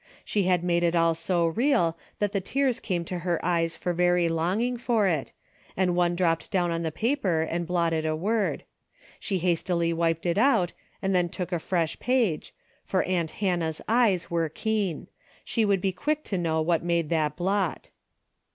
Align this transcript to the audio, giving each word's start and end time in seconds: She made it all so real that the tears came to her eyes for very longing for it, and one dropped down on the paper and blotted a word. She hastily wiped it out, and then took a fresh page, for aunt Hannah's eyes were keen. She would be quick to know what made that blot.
She 0.25 0.49
made 0.57 0.81
it 0.81 0.95
all 0.95 1.13
so 1.13 1.45
real 1.45 1.95
that 2.17 2.31
the 2.31 2.41
tears 2.41 2.79
came 2.79 3.05
to 3.05 3.19
her 3.19 3.39
eyes 3.45 3.75
for 3.75 3.93
very 3.93 4.27
longing 4.29 4.77
for 4.77 5.05
it, 5.05 5.31
and 5.77 5.95
one 5.95 6.15
dropped 6.15 6.49
down 6.49 6.71
on 6.71 6.81
the 6.81 6.91
paper 6.91 7.43
and 7.43 7.67
blotted 7.67 8.03
a 8.03 8.15
word. 8.15 8.63
She 9.19 9.37
hastily 9.37 9.93
wiped 9.93 10.25
it 10.25 10.39
out, 10.39 10.73
and 11.03 11.13
then 11.13 11.29
took 11.29 11.51
a 11.51 11.59
fresh 11.59 11.99
page, 11.99 12.51
for 12.83 13.03
aunt 13.03 13.29
Hannah's 13.29 13.79
eyes 13.87 14.31
were 14.31 14.49
keen. 14.49 15.05
She 15.45 15.65
would 15.65 15.81
be 15.81 15.91
quick 15.91 16.23
to 16.23 16.37
know 16.39 16.63
what 16.63 16.81
made 16.83 17.09
that 17.09 17.35
blot. 17.37 17.91